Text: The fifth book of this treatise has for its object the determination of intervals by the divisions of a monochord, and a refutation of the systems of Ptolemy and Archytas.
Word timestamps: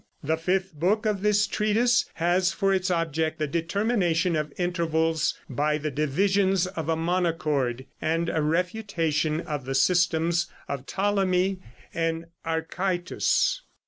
The 0.23 0.35
fifth 0.37 0.73
book 0.73 1.05
of 1.05 1.21
this 1.21 1.45
treatise 1.45 2.05
has 2.15 2.51
for 2.51 2.73
its 2.73 2.89
object 2.89 3.37
the 3.37 3.45
determination 3.45 4.35
of 4.35 4.51
intervals 4.57 5.37
by 5.47 5.77
the 5.77 5.91
divisions 5.91 6.65
of 6.65 6.89
a 6.89 6.95
monochord, 6.95 7.85
and 8.01 8.27
a 8.27 8.41
refutation 8.41 9.41
of 9.41 9.65
the 9.65 9.75
systems 9.75 10.47
of 10.67 10.87
Ptolemy 10.87 11.59
and 11.93 12.25
Archytas. 12.43 13.61